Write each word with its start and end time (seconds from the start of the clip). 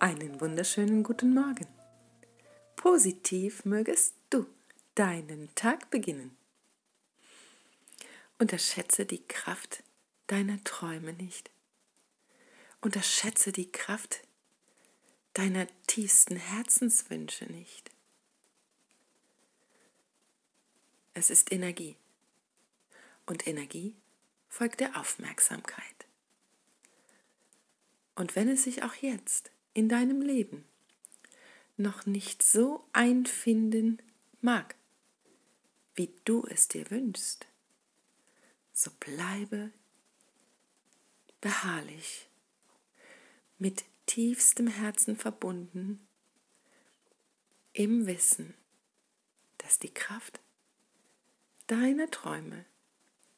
Einen 0.00 0.40
wunderschönen 0.40 1.02
guten 1.02 1.34
Morgen. 1.34 1.66
Positiv 2.74 3.66
mögest 3.66 4.14
du 4.30 4.46
deinen 4.94 5.54
Tag 5.56 5.90
beginnen. 5.90 6.34
Unterschätze 8.38 9.04
die 9.04 9.22
Kraft 9.28 9.82
deiner 10.26 10.64
Träume 10.64 11.12
nicht. 11.12 11.50
Unterschätze 12.80 13.52
die 13.52 13.70
Kraft 13.70 14.22
deiner 15.34 15.66
tiefsten 15.86 16.36
Herzenswünsche 16.36 17.44
nicht. 17.52 17.90
Es 21.12 21.28
ist 21.28 21.52
Energie. 21.52 21.98
Und 23.26 23.46
Energie 23.46 23.94
folgt 24.48 24.80
der 24.80 24.98
Aufmerksamkeit. 24.98 26.06
Und 28.14 28.34
wenn 28.34 28.48
es 28.48 28.62
sich 28.62 28.82
auch 28.82 28.94
jetzt 28.94 29.50
in 29.74 29.88
deinem 29.88 30.22
Leben 30.22 30.64
noch 31.76 32.06
nicht 32.06 32.42
so 32.42 32.84
einfinden 32.92 34.00
mag, 34.40 34.74
wie 35.94 36.12
du 36.24 36.46
es 36.46 36.68
dir 36.68 36.90
wünschst, 36.90 37.46
so 38.72 38.90
bleibe 39.00 39.70
beharrlich, 41.40 42.28
mit 43.58 43.84
tiefstem 44.06 44.66
Herzen 44.66 45.16
verbunden, 45.16 46.06
im 47.72 48.06
Wissen, 48.06 48.54
dass 49.58 49.78
die 49.78 49.92
Kraft 49.92 50.40
deiner 51.66 52.10
Träume, 52.10 52.64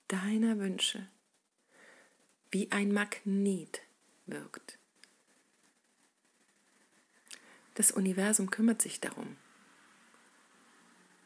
deiner 0.08 0.58
Wünsche 0.58 1.06
wie 2.50 2.70
ein 2.70 2.92
Magnet 2.92 3.83
wirkt. 4.27 4.78
Das 7.74 7.90
Universum 7.90 8.50
kümmert 8.50 8.82
sich 8.82 9.00
darum. 9.00 9.36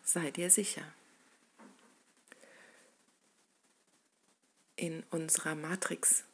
Sei 0.04 0.30
dir 0.30 0.50
sicher. 0.50 0.84
In 4.76 5.02
unserer 5.10 5.54
Matrix 5.54 6.24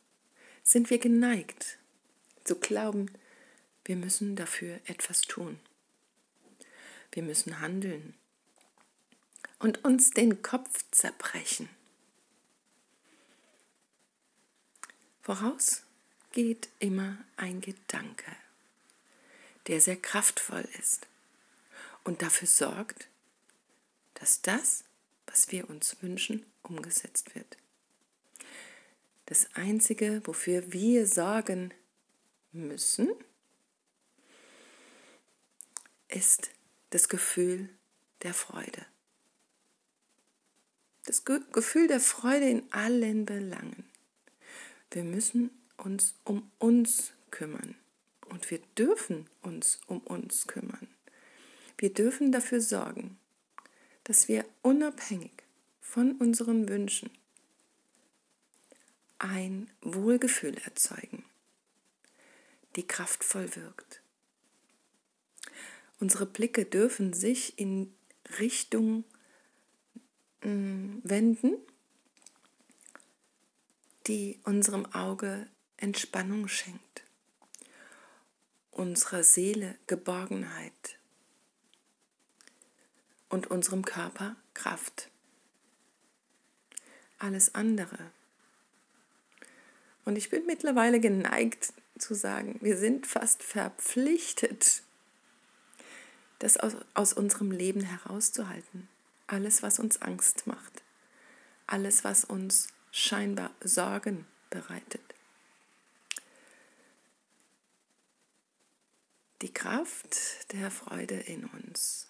sind 0.62 0.90
wir 0.90 0.98
geneigt 0.98 1.78
zu 2.44 2.56
glauben, 2.56 3.10
wir 3.84 3.96
müssen 3.96 4.36
dafür 4.36 4.80
etwas 4.84 5.22
tun. 5.22 5.58
Wir 7.12 7.22
müssen 7.22 7.60
handeln 7.60 8.14
und 9.58 9.84
uns 9.84 10.10
den 10.10 10.42
Kopf 10.42 10.84
zerbrechen. 10.90 11.68
Voraus 15.22 15.84
geht 16.32 16.68
immer 16.80 17.16
ein 17.36 17.60
Gedanke 17.60 18.34
der 19.66 19.80
sehr 19.80 19.96
kraftvoll 19.96 20.68
ist 20.78 21.06
und 22.04 22.22
dafür 22.22 22.48
sorgt, 22.48 23.08
dass 24.14 24.42
das, 24.42 24.84
was 25.26 25.50
wir 25.52 25.68
uns 25.70 25.96
wünschen, 26.00 26.44
umgesetzt 26.62 27.34
wird. 27.34 27.56
Das 29.26 29.48
Einzige, 29.54 30.20
wofür 30.24 30.72
wir 30.72 31.06
sorgen 31.06 31.72
müssen, 32.52 33.08
ist 36.08 36.50
das 36.90 37.08
Gefühl 37.08 37.68
der 38.22 38.34
Freude. 38.34 38.84
Das 41.04 41.24
Gefühl 41.24 41.88
der 41.88 42.00
Freude 42.00 42.48
in 42.48 42.72
allen 42.72 43.24
Belangen. 43.24 43.88
Wir 44.90 45.04
müssen 45.04 45.50
uns 45.78 46.14
um 46.24 46.50
uns 46.58 47.12
kümmern. 47.30 47.74
Und 48.32 48.50
wir 48.50 48.60
dürfen 48.78 49.28
uns 49.42 49.78
um 49.86 49.98
uns 49.98 50.46
kümmern. 50.46 50.88
Wir 51.76 51.92
dürfen 51.92 52.32
dafür 52.32 52.62
sorgen, 52.62 53.18
dass 54.04 54.26
wir 54.26 54.46
unabhängig 54.62 55.32
von 55.82 56.12
unseren 56.12 56.66
Wünschen 56.66 57.10
ein 59.18 59.70
Wohlgefühl 59.82 60.56
erzeugen, 60.64 61.26
die 62.74 62.86
kraftvoll 62.86 63.54
wirkt. 63.54 64.00
Unsere 66.00 66.24
Blicke 66.24 66.64
dürfen 66.64 67.12
sich 67.12 67.58
in 67.58 67.92
Richtung 68.38 69.04
mm, 70.42 71.00
wenden, 71.02 71.58
die 74.06 74.40
unserem 74.44 74.86
Auge 74.94 75.46
Entspannung 75.76 76.48
schenkt 76.48 77.01
unserer 78.72 79.22
Seele 79.22 79.76
Geborgenheit 79.86 80.98
und 83.28 83.46
unserem 83.46 83.84
Körper 83.84 84.36
Kraft. 84.54 85.10
Alles 87.18 87.54
andere. 87.54 87.98
Und 90.04 90.16
ich 90.16 90.30
bin 90.30 90.44
mittlerweile 90.46 90.98
geneigt 91.00 91.72
zu 91.98 92.14
sagen, 92.14 92.58
wir 92.60 92.76
sind 92.76 93.06
fast 93.06 93.42
verpflichtet, 93.42 94.82
das 96.40 96.56
aus, 96.56 96.74
aus 96.94 97.12
unserem 97.12 97.52
Leben 97.52 97.82
herauszuhalten. 97.82 98.88
Alles, 99.28 99.62
was 99.62 99.78
uns 99.78 100.02
Angst 100.02 100.46
macht. 100.46 100.82
Alles, 101.66 102.02
was 102.02 102.24
uns 102.24 102.68
scheinbar 102.90 103.52
Sorgen 103.62 104.26
bereitet. 104.50 105.11
Die 109.42 109.52
Kraft 109.52 110.52
der 110.52 110.70
Freude 110.70 111.16
in 111.16 111.46
uns 111.46 112.06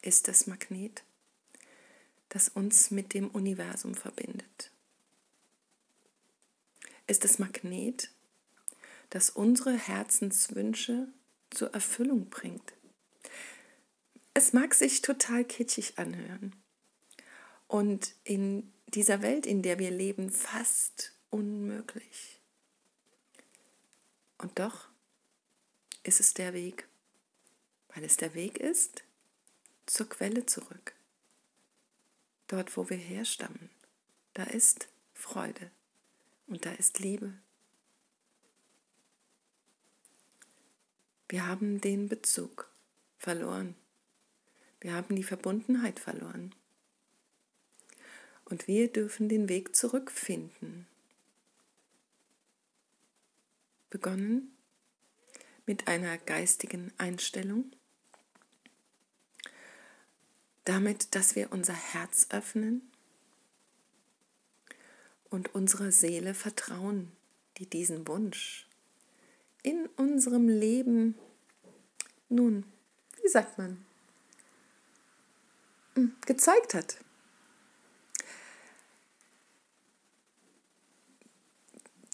ist 0.00 0.26
das 0.26 0.48
Magnet, 0.48 1.04
das 2.28 2.48
uns 2.48 2.90
mit 2.90 3.14
dem 3.14 3.30
Universum 3.30 3.94
verbindet. 3.94 4.72
Ist 7.06 7.22
das 7.22 7.38
Magnet, 7.38 8.10
das 9.10 9.30
unsere 9.30 9.78
Herzenswünsche 9.78 11.06
zur 11.50 11.72
Erfüllung 11.72 12.28
bringt. 12.30 12.72
Es 14.34 14.52
mag 14.52 14.74
sich 14.74 15.02
total 15.02 15.44
kitschig 15.44 16.00
anhören 16.00 16.56
und 17.68 18.16
in 18.24 18.72
dieser 18.88 19.22
Welt, 19.22 19.46
in 19.46 19.62
der 19.62 19.78
wir 19.78 19.92
leben, 19.92 20.30
fast 20.30 21.12
unmöglich. 21.30 22.40
Und 24.38 24.58
doch 24.58 24.91
ist 26.02 26.20
es 26.20 26.34
der 26.34 26.52
Weg, 26.52 26.88
weil 27.94 28.04
es 28.04 28.16
der 28.16 28.34
Weg 28.34 28.58
ist 28.58 29.04
zur 29.86 30.08
Quelle 30.08 30.46
zurück. 30.46 30.94
Dort, 32.48 32.76
wo 32.76 32.88
wir 32.88 32.96
herstammen, 32.96 33.70
da 34.34 34.44
ist 34.44 34.88
Freude 35.14 35.70
und 36.46 36.66
da 36.66 36.72
ist 36.72 36.98
Liebe. 36.98 37.34
Wir 41.28 41.46
haben 41.46 41.80
den 41.80 42.08
Bezug 42.08 42.70
verloren. 43.16 43.74
Wir 44.80 44.92
haben 44.92 45.16
die 45.16 45.22
Verbundenheit 45.22 45.98
verloren. 45.98 46.54
Und 48.44 48.66
wir 48.66 48.92
dürfen 48.92 49.30
den 49.30 49.48
Weg 49.48 49.74
zurückfinden. 49.74 50.86
Begonnen 53.88 54.54
mit 55.72 55.88
einer 55.88 56.18
geistigen 56.18 56.92
Einstellung. 56.98 57.72
Damit, 60.64 61.14
dass 61.14 61.34
wir 61.34 61.50
unser 61.50 61.72
Herz 61.72 62.26
öffnen 62.28 62.92
und 65.30 65.54
unserer 65.54 65.90
Seele 65.90 66.34
vertrauen, 66.34 67.10
die 67.56 67.64
diesen 67.64 68.06
Wunsch 68.06 68.68
in 69.62 69.86
unserem 69.96 70.46
Leben, 70.46 71.14
nun, 72.28 72.66
wie 73.22 73.28
sagt 73.28 73.56
man, 73.56 73.82
hm, 75.94 76.14
gezeigt 76.26 76.74
hat. 76.74 76.98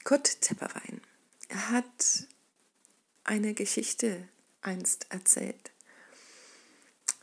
Kurt 0.05 0.43
Tepperwein 0.43 1.01
hat 1.51 2.29
eine 3.29 3.53
Geschichte 3.53 4.27
einst 4.63 5.07
erzählt. 5.11 5.71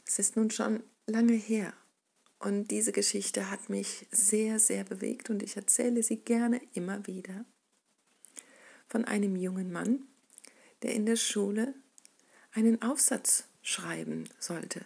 Es 0.05 0.19
ist 0.19 0.35
nun 0.35 0.51
schon 0.51 0.83
lange 1.07 1.33
her 1.33 1.73
und 2.37 2.69
diese 2.69 2.91
Geschichte 2.91 3.49
hat 3.49 3.69
mich 3.69 4.05
sehr, 4.11 4.59
sehr 4.59 4.83
bewegt 4.83 5.31
und 5.31 5.41
ich 5.41 5.57
erzähle 5.57 6.03
sie 6.03 6.17
gerne 6.17 6.61
immer 6.73 7.07
wieder. 7.07 7.43
Von 8.87 9.05
einem 9.05 9.35
jungen 9.35 9.71
Mann, 9.71 10.03
der 10.83 10.93
in 10.93 11.07
der 11.07 11.15
Schule 11.15 11.73
einen 12.51 12.83
Aufsatz 12.83 13.45
schreiben 13.63 14.29
sollte. 14.37 14.85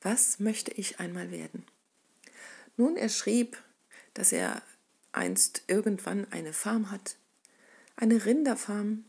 Was 0.00 0.38
möchte 0.38 0.70
ich 0.70 1.00
einmal 1.00 1.32
werden? 1.32 1.66
Nun, 2.76 2.96
er 2.96 3.08
schrieb, 3.08 3.60
dass 4.14 4.30
er 4.30 4.62
einst 5.10 5.64
irgendwann 5.66 6.30
eine 6.30 6.52
Farm 6.52 6.92
hat, 6.92 7.16
eine 7.98 8.24
Rinderfarm 8.24 9.04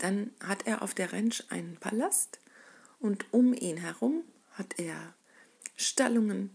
Dann 0.00 0.32
hat 0.40 0.66
er 0.66 0.82
auf 0.82 0.94
der 0.94 1.12
Ranch 1.12 1.44
einen 1.48 1.76
Palast 1.76 2.40
und 2.98 3.32
um 3.32 3.54
ihn 3.54 3.76
herum 3.76 4.24
hat 4.52 4.78
er 4.78 5.14
Stallungen 5.76 6.50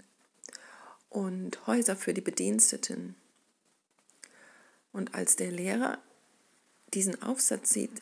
und 1.10 1.66
Häuser 1.66 1.96
für 1.96 2.14
die 2.14 2.22
Bediensteten. 2.22 3.16
Und 4.92 5.16
als 5.16 5.38
der 5.38 5.52
Lehrer 5.52 6.00
diesen 6.94 7.22
Aufsatz 7.22 7.70
sieht, 7.70 8.02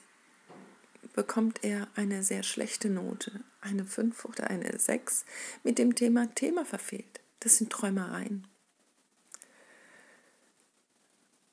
bekommt 1.13 1.63
er 1.63 1.87
eine 1.95 2.23
sehr 2.23 2.41
schlechte 2.41 2.89
Note, 2.89 3.43
eine 3.61 3.85
5 3.85 4.25
oder 4.25 4.49
eine 4.49 4.79
6, 4.79 5.25
mit 5.63 5.77
dem 5.77 5.93
Thema 5.93 6.33
Thema 6.33 6.65
verfehlt. 6.65 7.21
Das 7.39 7.57
sind 7.57 7.71
Träumereien. 7.71 8.47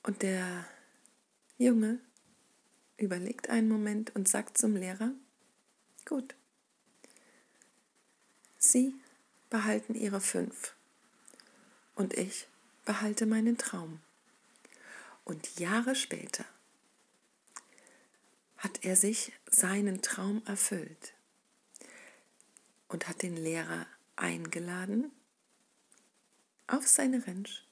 Und 0.03 0.23
der 0.23 0.65
Junge 1.63 2.01
überlegt 2.97 3.49
einen 3.49 3.69
Moment 3.69 4.15
und 4.17 4.29
sagt 4.29 4.59
zum 4.59 4.75
Lehrer, 4.75 5.13
gut, 6.05 6.35
Sie 8.59 8.95
behalten 9.49 9.95
Ihre 9.95 10.21
5 10.21 10.75
und 11.95 12.15
ich 12.15 12.49
behalte 12.85 13.27
meinen 13.27 13.59
Traum. 13.59 14.01
Und 15.25 15.61
Jahre 15.61 15.95
später 15.95 16.45
hat 18.57 18.85
er 18.85 18.97
sich 18.97 19.33
seinen 19.49 20.03
Traum 20.03 20.43
erfüllt 20.47 21.15
und 22.89 23.09
hat 23.09 23.23
den 23.23 23.37
Lehrer 23.37 23.87
eingeladen 24.17 25.13
auf 26.67 26.89
seine 26.89 27.25
Ranch 27.25 27.65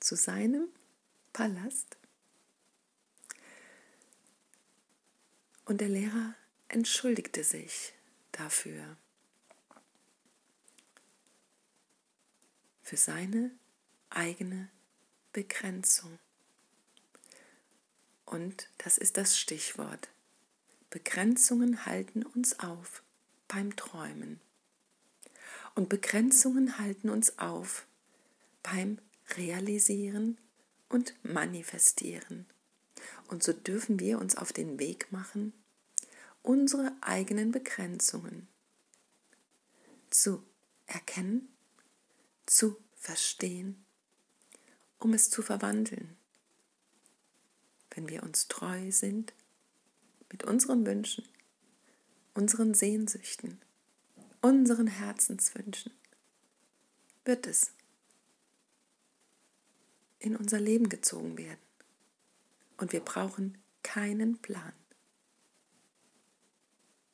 zu 0.00 0.16
seinem 0.16 0.68
Palast. 1.32 1.96
Und 5.64 5.80
der 5.80 5.88
Lehrer 5.88 6.34
entschuldigte 6.68 7.42
sich 7.42 7.94
dafür, 8.32 8.96
für 12.82 12.96
seine 12.98 13.50
eigene 14.10 14.68
Begrenzung. 15.32 16.18
Und 18.26 18.68
das 18.78 18.98
ist 18.98 19.16
das 19.16 19.38
Stichwort. 19.38 20.10
Begrenzungen 20.90 21.86
halten 21.86 22.24
uns 22.24 22.58
auf 22.60 23.02
beim 23.48 23.74
Träumen. 23.74 24.40
Und 25.74 25.88
Begrenzungen 25.88 26.78
halten 26.78 27.08
uns 27.08 27.38
auf 27.38 27.86
beim 28.62 28.98
Realisieren 29.36 30.38
und 30.88 31.14
Manifestieren. 31.24 32.46
Und 33.28 33.42
so 33.42 33.52
dürfen 33.52 34.00
wir 34.00 34.18
uns 34.18 34.36
auf 34.36 34.52
den 34.52 34.78
Weg 34.78 35.10
machen, 35.10 35.52
unsere 36.42 36.92
eigenen 37.00 37.52
Begrenzungen 37.52 38.48
zu 40.10 40.42
erkennen, 40.86 41.48
zu 42.46 42.76
verstehen, 42.96 43.84
um 44.98 45.14
es 45.14 45.30
zu 45.30 45.42
verwandeln 45.42 46.16
wenn 47.94 48.08
wir 48.08 48.22
uns 48.22 48.48
treu 48.48 48.90
sind 48.90 49.32
mit 50.30 50.44
unseren 50.44 50.84
Wünschen, 50.84 51.24
unseren 52.34 52.74
Sehnsüchten, 52.74 53.60
unseren 54.40 54.88
Herzenswünschen, 54.88 55.92
wird 57.24 57.46
es 57.46 57.72
in 60.18 60.36
unser 60.36 60.60
Leben 60.60 60.88
gezogen 60.88 61.38
werden. 61.38 61.58
Und 62.76 62.92
wir 62.92 63.00
brauchen 63.00 63.58
keinen 63.82 64.38
Plan. 64.38 64.72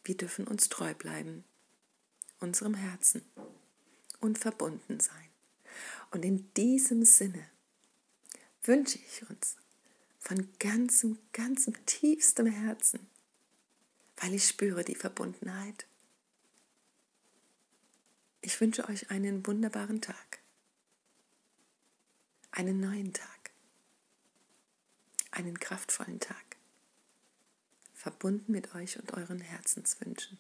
Wir 0.04 0.16
dürfen 0.16 0.46
uns 0.46 0.68
treu 0.68 0.94
bleiben, 0.94 1.44
unserem 2.40 2.74
Herzen 2.74 3.22
und 4.20 4.38
verbunden 4.38 5.00
sein. 5.00 5.28
Und 6.10 6.24
in 6.24 6.52
diesem 6.54 7.04
Sinne 7.04 7.46
wünsche 8.62 8.98
ich 8.98 9.28
uns 9.28 9.56
von 10.18 10.48
ganzem, 10.58 11.18
ganzem 11.32 11.74
tiefstem 11.86 12.46
Herzen, 12.46 13.06
weil 14.16 14.34
ich 14.34 14.46
spüre 14.46 14.84
die 14.84 14.94
Verbundenheit. 14.94 15.86
Ich 18.42 18.60
wünsche 18.60 18.88
euch 18.88 19.10
einen 19.10 19.46
wunderbaren 19.46 20.00
Tag, 20.00 20.40
einen 22.52 22.80
neuen 22.80 23.12
Tag, 23.12 23.39
einen 25.40 25.58
kraftvollen 25.58 26.20
Tag, 26.20 26.56
verbunden 27.94 28.52
mit 28.52 28.74
euch 28.74 28.98
und 28.98 29.14
euren 29.14 29.40
Herzenswünschen. 29.40 30.38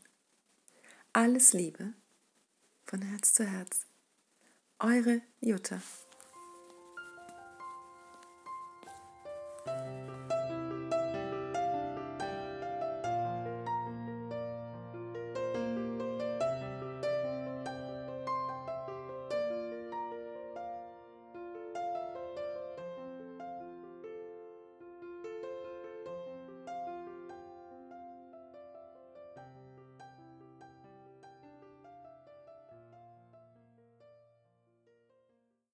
Alles 1.14 1.54
Liebe 1.54 1.94
von 2.84 3.00
Herz 3.00 3.32
zu 3.32 3.44
Herz. 3.46 3.86
Eure 4.78 5.22
Jutta. 5.40 5.80